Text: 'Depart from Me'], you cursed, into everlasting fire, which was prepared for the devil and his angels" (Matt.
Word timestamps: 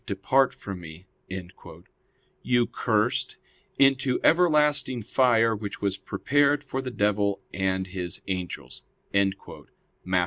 'Depart 0.07 0.51
from 0.51 0.79
Me'], 0.79 1.05
you 2.43 2.65
cursed, 2.65 3.37
into 3.77 4.19
everlasting 4.23 5.03
fire, 5.03 5.55
which 5.55 5.79
was 5.79 5.95
prepared 5.99 6.63
for 6.63 6.81
the 6.81 6.89
devil 6.89 7.39
and 7.53 7.85
his 7.87 8.19
angels" 8.27 8.81
(Matt. 9.13 9.35